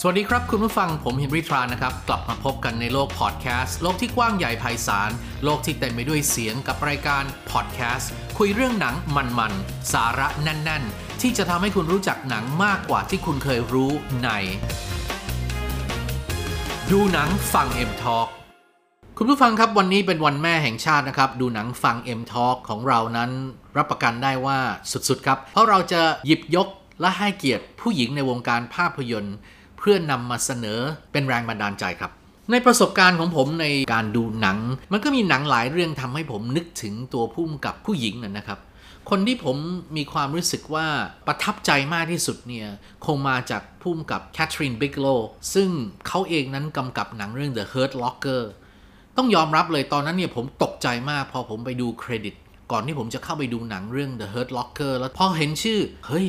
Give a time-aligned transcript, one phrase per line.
[0.00, 5.10] สวัสดีครับคุณผู้ฟังผมเฮนริทรานะครับ กลับมาพบกันในโลกพอดแคสต์โลกที่กว้างใหญ่ไพศาล
[5.44, 8.94] โลกที่เต็มไปด้วยเสียงกับรายการพอดแคสต์คุยเรื่องหนัง
[9.38, 13.90] มันๆ สาระแน่น ๆ ที่จะทำให้คุณรู้จักหนังมากกว่าที่คุณเคยรู้
[14.22, 14.28] ใน
[16.90, 18.28] ดูหนังฟัง M Talk
[19.18, 23.30] คุณผู้ฟังครับวันนี้เป็นวันแม่แห่งชาตินะครับ ดูหนังฟัง M Talk ของเรานั้น
[23.76, 24.58] รับประกันได้ว่า
[24.92, 26.68] สุดๆครับ เพราะเราจะหยิบยก
[27.00, 29.36] และให้เกียรติผู้หญิงในวงการภาพยนตร์
[29.78, 30.80] เพื่อนำมาเสนอ
[31.12, 32.12] เป็นแรงบันดาลใจครับ
[32.50, 34.58] ในประสบการณ์ของผมในการดูหนัง
[34.92, 38.58] มันก็มีหนังหลายเรื่องทำให้ผมนึกถึงตัวพุ่มกับผู้หญิงน่ะนะครับ
[39.10, 39.56] คนที่ผม
[39.96, 40.86] มีความรู้สึกว่า
[41.26, 42.68] ประทับใจมากที่สุดเนี่ย
[43.06, 45.06] คงมาจากพุ่มกับแคทรีนบิกโล
[45.54, 45.70] ซึ่ง
[46.08, 48.42] เขาเองนั้นกำกับหนังเรื่อง The Hurt Locker
[49.16, 52.34] ต้องยอมรับเลยตอนนั้นเนี่ยผมตกใจมากพอผมไปดูเครดิต
[52.72, 56.26] ก่อนที่ผมจะเข้าไปดูหนังเรื่อง The Hurt Locker แล้วพอเห็นชื่อ เฮ้ย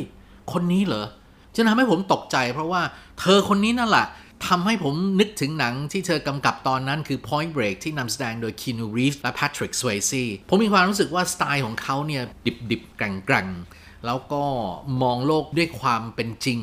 [0.52, 1.06] คนนี้เหรอ
[1.56, 2.82] จะทำให้ผมตกใจ เพราะว่า
[3.20, 4.08] เธอคนนี้นั่นแหละ
[4.48, 12.24] ทำให้ผมนึกถึงหนังที่เธอกำกับตอนนั้นคือ Point Break ที่นำแสดงโดย Keanu Reeves และ Patrick Swayze ผมมีความรู้สึกว่าสไตล์ของเขาเนี่ย
[12.72, 14.44] ดิบๆแกร่งๆ แล้วก็
[15.02, 16.62] มองโลกด้วยความเป็นจริง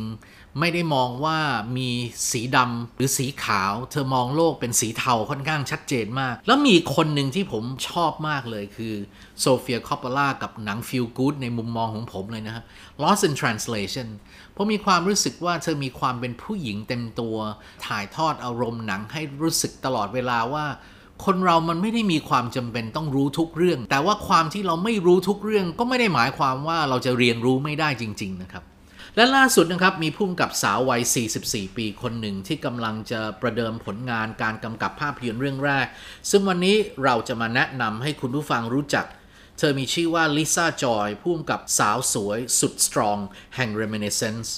[0.60, 1.38] ไม่ได้มองว่า
[1.76, 1.88] มี
[2.30, 8.94] สีดำหรือสีขาว เธอมองโลกเป็นสีเทาค่อนข้างชัดเจนมาก แล้วมีคนหนึ่งที่ผมชอบมากเลยคือ
[9.40, 12.64] โซเฟียคอปเปล่ากับหนัง Feel Good ในมุมมองของผมเลยนะครับ
[13.02, 14.08] Lost in Translation
[14.54, 17.36] ผมมีความรู้สึกว่าเธอมีความเป็นผู้หญิงเต็มตัว
[17.86, 20.66] ถ่ายทอดอารมณ์หนังให้รู้สึกตลอดเวลาว่า
[21.24, 28.64] คนเรามันไม่ได้มีความจำเป็นต้องรู้ทุกเรื่อง แต่ว่าความที่เราไม่รู้ทุกเรื่องก็ไม่ได้หมายความว่าเราจะเรียนรู้ไม่ได้จริง ๆ นะครับ
[29.16, 31.02] และล่าสุดนะครับมีพุ่มกับสาววัย
[31.38, 35.86] 44 ปีคนหนึ่งที่กำลังจะประเดิมผลงานการกำกับภาพยนตร์เรื่องแรก
[36.30, 39.06] ซึ่งวันนี้เราจะมาแนะนำให้คุณผู้ฟังรู้จัก
[39.58, 43.18] เธอมีชื่อว่าลิซ่าจอยผู้กำกับสาวสวยสุด strong
[43.56, 44.48] แห่ง Reminiscence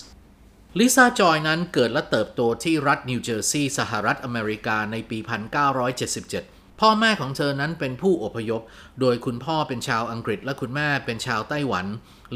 [0.79, 5.19] ลิซ่าจอยนั้นเกิดและเติบโตที่รัฐนิวเจอร์ซีย์สหรัฐอเมริกาในปี
[5.99, 8.63] 1977 พ่อแม่ของเธอนั้นเป็นผู้อพยพ
[9.01, 11.87] โดยคุณพ่อเป็นชาวอังกฤษและคุณแม่เป็นชาวไต้หวัน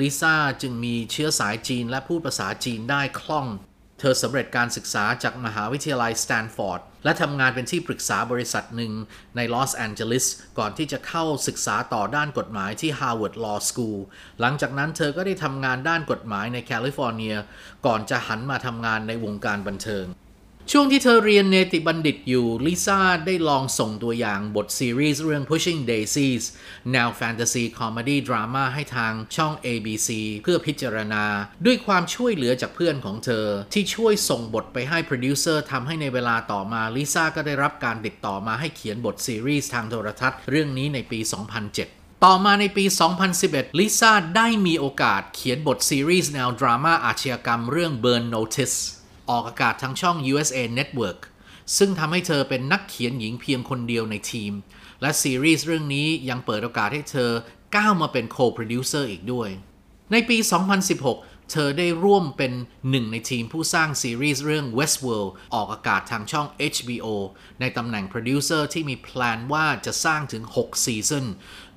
[0.01, 3.47] ลิซ่าจึงมีเชื้อสายจีนและพูดภาษาจีนได้คล่อง
[4.05, 8.93] เธอสำเร็จการศึกษาจากมหาวิทยาลัยสแตนฟอร์ดและทำงานเป็นที่ปรึกษาบริษัทหนึ่ง
[9.37, 10.27] ในลอสแอนเจลิส
[10.59, 13.99] ก่อนที่จะเข้าศึกษาต่อด้านกฎหมายที่ Harvard Law School
[14.41, 17.35] หลังจากนั้นเธอก็ได้ทำงานด้านกฎหมายในแคลิฟอร์เนีย
[17.87, 20.05] ก่อนจะหันมาทำงานในวงการบันเทิง
[20.71, 26.45] ช่วงที่เธอเรียนเนติบัณฑิตอยู่ ลิซ่าได้ลองส่งตัวอย่างบทซีรีส์เรื่อง Pushing Daisies
[26.93, 30.09] แนวแฟนตาซี comedy ดราม่าให้ทางช่อง ABC
[30.43, 31.25] เพื่อพิจารณา
[31.67, 41.21] ด้วยความช่วยเหลือจากเพื่อนของเธอ ที่ช่วยส่งบทไปให้โปรดิวเซอร์ทำให้ในเวลาต่อมา ลิซ่าก็ได้รับการติดต่อมาให้เขียนบทซีรีส์ทางโทรทัศน์เรื่องนี้ในปี
[41.73, 42.85] 2007ต่อมาในปี
[43.33, 48.79] 2011 ลิซ่าได้มีโอกาสเขียนบทซีรีส์แนวดราม่าอาชญากรรมเรื่อง Burn Notice
[49.31, 51.21] ออกอากาศทางช่อง USA Network
[51.77, 54.53] ซึ่งทำให้เธอเป็นนักเขียนหญิงเพียงคนเดียวในทีม
[55.03, 57.31] และซีรีส์เรื่องนี้ยังเปิดโอกาสให้เธอ
[57.77, 59.49] ก้าวมาเป็น co-producer อีกด้วย
[60.13, 60.37] ในปี
[60.95, 62.53] 2016 เธอได้ร่วมเป็น
[62.91, 67.07] หนึ่งในทีมผู้สร้างซีรีส์เรื่อง Westworld ออกอากาศทางช่อง HBO
[67.61, 71.27] ในตำแหน่งโปรดิวเซอร์ที่มี plan ว่าจะสร้างถึง 6 season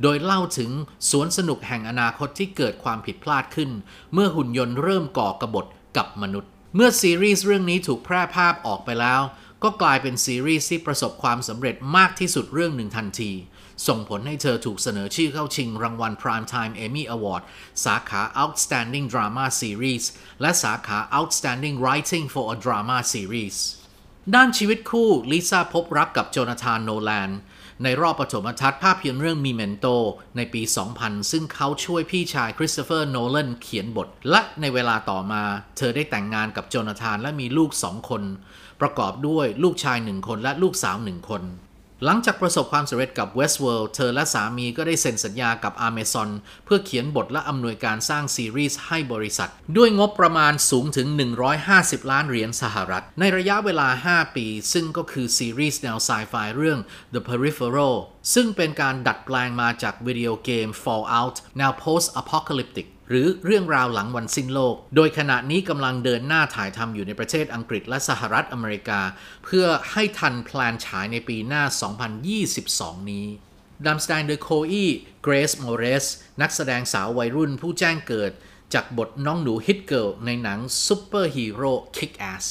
[0.01, 0.72] โดยเล่าถึง
[1.09, 3.69] สวนสนุกแห่งอนาคตที่เกิดความผิดพลาดขึ้น
[4.13, 5.66] เมื่อหุ่นยนต์เริ่มก่อกระบฏ
[5.97, 9.21] กับมนุษย์ เมื่อซีรีส์เรื่องนี้ถูกแพร่ภาพออกไปแล้ว
[9.63, 13.31] ก็กลายเป็นซีรีส์ที่ประสบความสำเร็จมากที่สุดเรื่องหนึ่งทันที
[13.87, 17.43] ส่งผลให้เธอถูกเสนอชื่อเข้าชิงรางวัล Primetime Emmy Award
[17.85, 20.05] สาขา Outstanding Drama Series
[20.41, 23.57] และสาขา Outstanding Writing for a Drama Series
[24.35, 27.29] ด้านชีวิตคู่ลิซ่าพบรักกับโจนาธานโนแลน
[27.83, 29.95] ในรอบปฐมทัศน์ภาพยนตร์เรื่อง Memento
[30.37, 30.61] ในปี
[30.97, 35.43] 2000 ซึ่งเขาช่วยพี่ชายคริสโตเฟอร์โนแลนเขียนบท และในเวลาต่อมา
[35.77, 38.23] เธอได้แต่งงานกับโจนาธานและมีลูกสองคน
[38.81, 41.43] ประกอบด้วยลูกชายหนึ่งคนและลูกสาวหนึ่งคน
[42.07, 46.29] หลังจากประสบความสำเร็จกับ Westworld เธอและสามีก็ได้เซ็นสัญญากับ Amazon
[46.66, 51.07] เพื่อเขียนบทและอำนวยการสร้างซีรีส์ให้บริษัท ด้วยงบประมาณสูงถึง
[51.59, 56.79] 150 ล้านเหรียญสหรัฐ ในระยะเวลา 5 ปี ซึ่งก็คือซีรีส์แนวไซไฟเรื่อง
[57.13, 57.96] The Peripheral
[58.34, 69.02] ซึ่งเป็นการดัดแปลงมาจากวิดีโอเกม Fallout แนว post apocalyptic หรือเรื่องราวหลังวันสิ้นโลก โดยขณะนี้กำลังเดินหน้าถ่ายทำอยู่ในประเทศอังกฤษและสหรัฐอเมริกา
[69.46, 71.63] เพื่อให้ทันแพลนฉายในปีหน้า
[72.35, 73.28] 2022 นี้
[73.85, 74.85] ดำแสดงโดยโคอี
[75.23, 76.05] เกรซ มอเรตซ์
[76.41, 78.31] นักแสดงสาววัยรุ่นผู้แจ้งเกิด
[78.73, 82.46] จากบทน้องหนู Hit-Girl ในหนังซูเปอร์ฮีโร่ Kick-Ass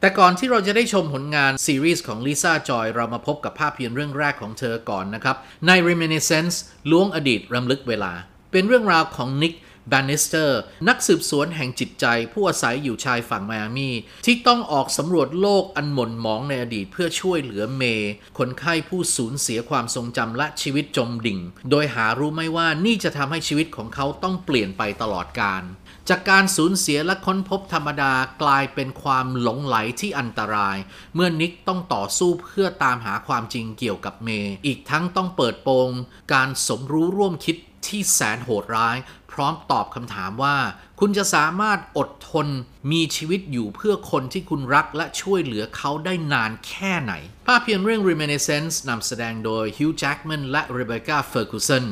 [0.00, 6.56] แต่ก่อนที่เราจะได้ชมผลงานซีรีส์ของลิซ่าจอยเรามาพบกับภาพยนตร์เรื่องแรกของเธอก่อนนะครับ ใน Reminiscence
[6.90, 8.12] ล้วงอดีตรำลึกเวลา
[8.52, 10.58] เป็นเรื่องราวของนิค แบนนิสเตอร์
[10.88, 13.90] นักสืบสวนแห่งจิตใจ ผู้อาศัยอยู่ชายฝั่งไมอามี
[14.26, 21.40] ที่ต้องออกสำรวจโลกอันหม่นหมองในอดีตเพื่อช่วยเหลือเมย์คนไข้ผู้สูญเสียความทรงจำและชีวิตจมดิ่ง
[21.70, 25.62] โดยหารู้ไม่ว่านี่จะทำให้ชีวิตของเขาต้องเปลี่ยนไปตลอดกาล
[26.08, 28.12] จากการสูญเสียและค้นพบธรรมดา
[28.42, 30.76] กลายเป็นความหลงไหลที่อันตราย
[31.14, 35.90] เมื่อนิกต้องต่อสู้เพื่อตามหาความจริงเกี่ยวกับเมย์อีกทั้งต้องเปิดโปง
[36.32, 37.56] การสมรู้ร่วมคิด
[37.86, 38.96] ที่แสนโหดร้าย
[39.32, 40.56] พร้อมตอบคำถามว่า
[41.00, 42.46] คุณจะสามารถอดทน
[42.92, 47.12] มีชีวิตอยู่เพื่อคนที่คุณรักและช่วยเหลือเขาได้นานแค่ไหน
[47.48, 51.84] ภาพยนตร์เรื่อง Reminiscence นำแสดงโดย Hugh Jackman และ Rebecca Ferguson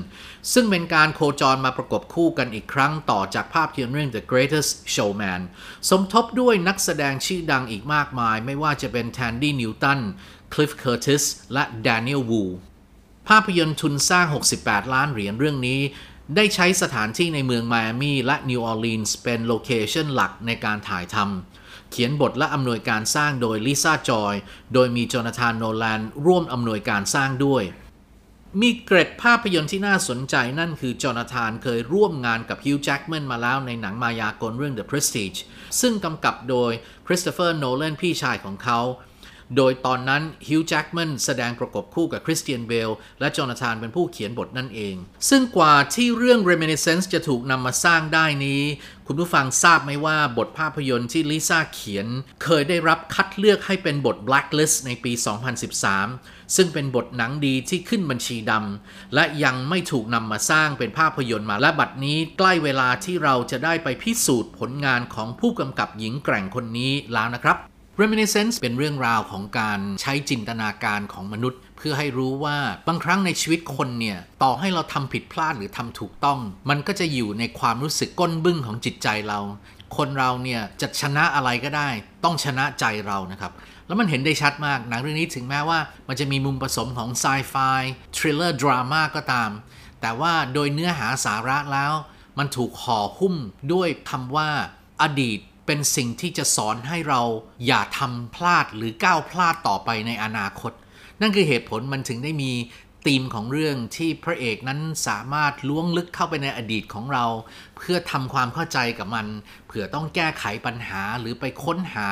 [0.53, 5.41] ซึ่งเป็นการโคจรมาประกบคู่กันอีกครั้งต่อจากภาพยนตร์เรื่อง The Greatest Showman
[5.91, 10.01] สมทบด้วยนักแสดงชื่อดังอีกมากมาย ไม่ว่าจะเป็น Thandie Newton
[10.53, 12.45] Cliff Curtis และ Daniel Wu
[13.31, 14.27] ภาพยนตร์ทุนสร้าง
[14.61, 15.81] 68 ล้านเหรียญเรื่องนี้
[16.37, 24.35] ได้ใช้สถานที่ในเมืองไมอามีและนิวออร์ลีนส์เป็น location หลักในการถ่ายทำ เขียนบทและอำนวยการสร้างโดยลิซ่าจอย
[24.75, 27.63] โดยมีจอนาธานโนแลนร่วมอำนวยการสร้างด้วย
[28.61, 35.39] มีเกร็ดภาพยนตร์ที่น่าสนใจนั่นคือจอนาธานเคยร่วมงานกับฮิวจ์แจ็กแมนมาแล้วในหนังมายากลเรื่อง The Prestige
[35.81, 36.73] ซึ่งกำกับโดย
[37.07, 38.81] คริสโตเฟอร์โนแลนพี่ชายของเขา
[39.57, 44.95] โดยตอนนั้นฮิวจ์แจ็กแมนแสดงประกบคู่กับคริสเตียนเบลและจอนาธานเป็นผู้เขียนบทนั่นเอง
[45.29, 48.63] ซึ่งกว่าที่เรื่อง Reminiscence จะถูกนำมาสร้างได้นี้
[49.07, 52.07] คุณผู้ฟังทราบไหมว่าบทภาพยนตร์ที่ลิซ่าเขียน
[52.43, 55.13] เคยได้รับคัดเลือกให้เป็นบท Blacklist ในปี
[55.85, 67.59] 2013 ซึ่งเป็นบทหนังดีที่ขึ้นบัญชีดำและยังไม่ถูกนำมาสร้างเป็นภาพยนตร์มาและบัดนี้ใกล้เวลาที่เราจะได้ไปพิสูจน์ผลงานของผู้กำกับหญิงแกร่งคนนี้แล้วนะครับ
[68.01, 72.59] Reminiscence เป็นเรื่องราวของการใช้จินตนาการของมนุษย์ เพื่อให้รู้ว่า
[72.89, 76.39] บางครั้งในชีวิตคนเนี่ย ต่อให้เราทำผิดพลาดหรือทำถูกต้อง
[76.71, 79.39] มันก็จะอยู่ในความรู้สึกก้นบึ้งของจิตใจเรา
[79.97, 81.89] คนเราเนี่ยจะชนะอะไรก็ได้
[82.25, 83.53] ต้องชนะใจเรานะครับ
[83.87, 87.55] แล้วมันเห็นได้ชัดมาก หนังเรื่องนี้ถึงแม้ว่ามันจะมีมุมผสมของ sci-fi
[88.17, 89.51] thriller ดราม่าก็ตาม
[90.01, 91.93] แต่ว่าโดยเนื้อหาสาระแล้ว
[92.39, 93.35] มันถูกห่อหุ้ม
[93.73, 94.49] ด้วยคำว่า
[95.03, 95.39] อดีต
[95.73, 97.23] เป็นสิ่งที่จะสอนให้เรา
[97.67, 100.73] อย่าทำพลาดหรือก้าวพลาดต่อไปในอนาคต
[101.21, 102.53] นั่นคือเหตุผลมันถึงได้มี
[103.07, 107.25] ธีมของเรื่องที่พระเอกนั้นสามารถล้วงลึกเข้าไปในอดีตของเรา
[107.77, 109.27] เพื่อทำความเข้าใจกับมัน
[109.67, 112.07] เผื่อต้องแก้ไขปัญหาหรือไปค้นหา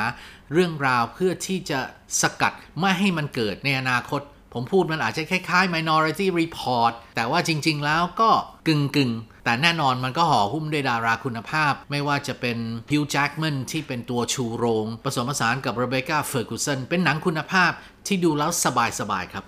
[0.53, 1.81] เรื่องราวเพื่อที่จะ
[2.21, 4.21] สกัดไม่ให้มันเกิดในอนาคต
[4.53, 8.31] ผมพูดมันอาจจะคล้ายๆ Minority Report แต่ว่าจริงๆแล้วก็
[8.69, 12.59] กึ่งกึ่งๆแต่แน่นอนมันก็ห่อหุ้มด้วยดาราคุณภาพ ไม่ว่าจะเป็น
[12.89, 17.71] พิวแจ็กแมนที่เป็นตัวชูโรง ผสมผสานกับเรเบคก้าเฟอร์กูสันเป็นหนังคุณภาพ
[18.06, 19.45] ที่ดูแล้วสบายๆครับ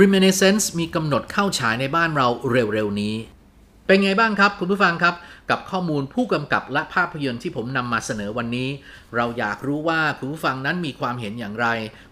[0.00, 3.14] Reminiscence มีกำหนดเข้าฉายในบ้านเราเร็วๆนี้
[3.86, 5.14] เป็นไงบ้างครับคุณผู้ฟังครับ
[5.50, 8.68] กับข้อมูลผู้กำกับและภาพยนตร์ที่ผมนำมาเสนอวันนี้
[9.16, 11.66] เราอยากรู้ว่าคุณผู้ฟังนั้นมีความเห็นอย่างไร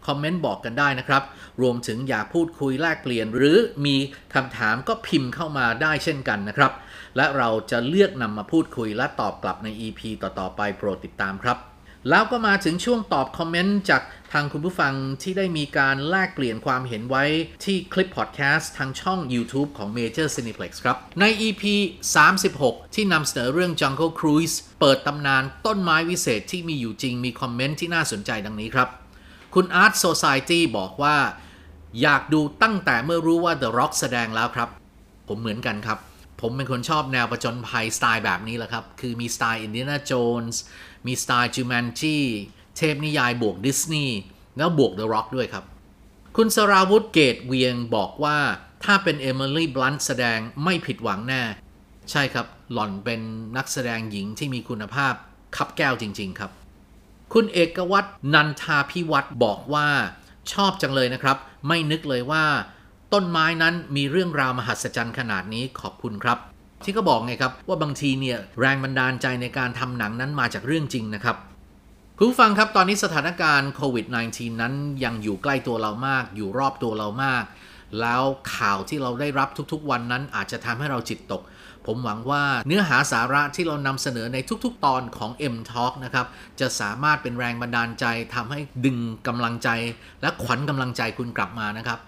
[0.06, 1.22] คอมเมนต์บอกกันได้นะครับ
[1.62, 3.56] รวมถึงอยากพูดคุยแลกเปลี่ยน หรือ
[3.86, 3.96] มี
[4.34, 6.72] คำถามก็พิมพ์เข้ามาได้เช่นกันนะครับ
[7.16, 11.69] และเราจะเลือกนำมาพูดคุยและตอบกลับใน EP ต่อๆไปโปรดติดตามครับ
[12.08, 14.02] แล้วก็มาถึงช่วงตอบคอมเมนต์จาก
[14.32, 17.24] ทางคุณผู้ฟังที่ได้มีการแลกเปลี่ยนความเห็นไว้
[17.64, 21.62] ที่คลิปพอดแคสต์ทางช่อง YouTube ของ Major Cineplex ครับ ใน EP
[22.28, 28.88] 36 ที่นำเสนอเรื่อง Jungle Cruise เปิดตำนานต้นไม้วิเศษที่มีอยู่จริงมีคอมเมนต์ที่น่าสนใจดังนี้ครับ
[29.54, 31.16] คุณ Art Society บอกว่า
[32.02, 34.68] อยากดูตั้งแต่เมื่อรู้ว่า The Rock แสดงแล้วครับ
[35.28, 35.98] ผมเหมือนกันครับ
[36.40, 40.60] ผมเป็นคนชอบแนวประจนภัยสไตล์แบบนี้แหละครับ คือมีสไตล์อินเดียนาโจนส์
[41.06, 42.16] มีสไตล์ Jumanji
[42.76, 44.18] เทพนิยายบวกดิสนีย์
[44.56, 45.64] แล้วบวก The Rock ด้วยครับ
[46.36, 48.38] คุณสราวุธเกตเวียงบอกว่า
[48.84, 51.42] ถ้าเป็นเอมิลี่บลันต์แสดงไม่ผิดหวังแน่
[52.10, 53.20] ใช่ครับ หล่อนเป็น
[53.56, 55.14] นักแสดงหญิงที่มีคุณภาพ
[55.56, 56.50] คับแก้วจริง ๆ ครับ
[57.32, 59.88] คุณเอกวัตนันทาพิวัตรบอกว่า
[60.52, 61.36] ชอบจังเลยนะครับ
[61.68, 62.44] ไม่นึกเลยว่า
[63.14, 66.38] ต้นไม้นั้นมีเรื่องราวมหัศจรรย์ขนาดนี้ขอบคุณครับ
[66.84, 71.36] ที่ก็บอกไงครับว่าบางทีเนี่ยแรงบันดาลใจในการทำหนังนั้นมาจากเรื่องจริงนะครับ
[72.16, 74.74] คุณฟังครับตอนนี้สถานการณ์โควิด -19 นั้น
[75.04, 77.44] ยังอยู่ใกล้ตัวเรามาก อยู่รอบตัวเรามาก
[78.00, 78.22] แล้ว
[78.54, 81.42] ข่าวที่เราได้รับทุกๆ วันนั้นอาจจะทำให้เราจิตตก
[81.86, 86.26] ผมหวังว่าเนื้อหาสาระที่เรานำเสนอในทุกๆ ตอนของ M Talk นะครับ
[86.60, 89.68] จะสามารถเป็นแรงบันดาลใจทำให้ดึงกำลังใจ
[90.22, 91.98] และขวัญกำลังใจคุณกลับมานะครับ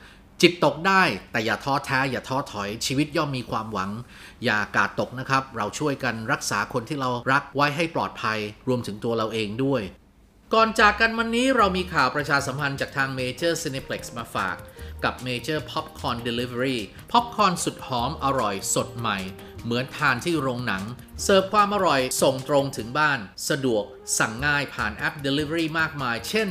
[0.42, 3.90] จิตตกได้แต่อย่าท้อแท้อย่าท้อถอยชีวิตย่อมมีความหวัง
[4.44, 9.82] อย่ากาดตกนะครับ เราช่วยกันรักษาคนที่เรารักไว้ให้ปลอดภัย รวมถึงตัวเราเองด้วย
[10.54, 14.56] ก่อนจากกันวันนี้เรามีข่าวประชาสัมพันธ์จากทาง Major Cineplex มาฝาก
[15.04, 16.78] กับ Major Popcorn Delivery
[17.10, 19.18] พ็อปคอร์นสุดหอมอร่อยสดใหม่
[19.64, 20.82] เหมือนทานที่โรงหนัง
[21.22, 23.18] เสิร์ฟความอร่อยส่งตรงถึงบ้าน
[23.48, 23.84] สะดวก
[24.18, 26.48] สั่งง่ายผ่านแอป Delivery มากมาย เช่น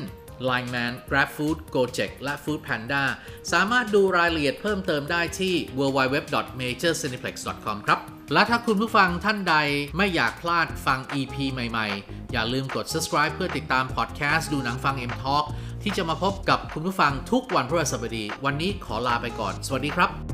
[0.49, 3.03] Line Man GrabFood Gojek และ Food Panda
[3.51, 7.99] สามารถดูรายละเอียดเพิ่มเติมได้ที่ www.majorcineplex.com ครับ
[8.33, 9.55] และถ้าคุณผู้ฟังท่านใด
[9.97, 15.45] ไม่อยากพลาดฟัง EP ใหม่ๆ อย่าลืมกด subscribe เพื่อติดตามพอดแคสต์ดูหนังฟัง M Talk
[15.83, 20.30] ที่จะมาพบกับคุณผู้ฟังทุกวันพฤหัสบดี วันนี้ขอลาไปก่อน สวัสดีครับ